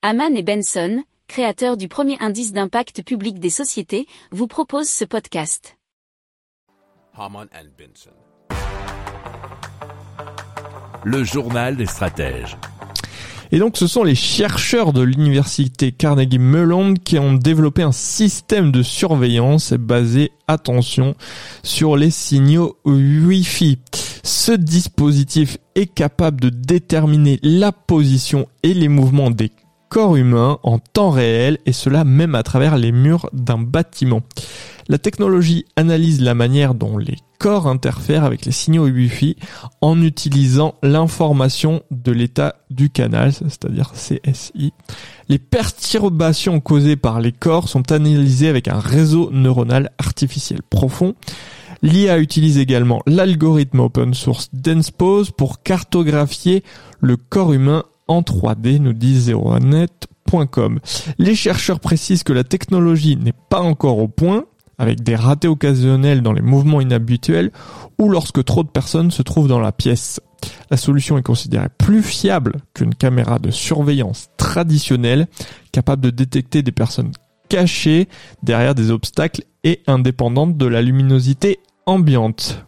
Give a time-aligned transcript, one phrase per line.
[0.00, 5.76] Haman et Benson, créateurs du premier indice d'impact public des sociétés, vous proposent ce podcast.
[7.16, 8.12] Haman and Benson.
[11.02, 12.56] Le journal des stratèges.
[13.50, 18.70] Et donc ce sont les chercheurs de l'université Carnegie Mellon qui ont développé un système
[18.70, 21.16] de surveillance basé, attention,
[21.64, 23.80] sur les signaux Wi-Fi.
[24.22, 29.50] Ce dispositif est capable de déterminer la position et les mouvements des
[29.88, 34.22] corps humains en temps réel et cela même à travers les murs d'un bâtiment.
[34.88, 39.36] La technologie analyse la manière dont les corps interfèrent avec les signaux Wi-Fi
[39.82, 44.72] en utilisant l'information de l'état du canal, c'est-à-dire CSI.
[45.28, 51.14] Les perturbations causées par les corps sont analysées avec un réseau neuronal artificiel profond.
[51.82, 56.64] L'IA utilise également l'algorithme open source DensePose pour cartographier
[57.00, 60.80] le corps humain en 3D, nous dit zeronet.com.
[61.18, 64.44] Les chercheurs précisent que la technologie n'est pas encore au point,
[64.78, 67.50] avec des ratés occasionnels dans les mouvements inhabituels
[67.98, 70.20] ou lorsque trop de personnes se trouvent dans la pièce.
[70.70, 75.26] La solution est considérée plus fiable qu'une caméra de surveillance traditionnelle
[75.72, 77.10] capable de détecter des personnes
[77.48, 78.08] cachées
[78.42, 82.67] derrière des obstacles et indépendantes de la luminosité ambiante.